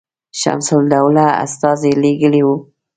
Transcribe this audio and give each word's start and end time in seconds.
شمس 0.39 0.67
الدوله 0.79 1.25
استازی 1.45 1.91
لېږلی 2.03 2.41
وو. 2.43 2.55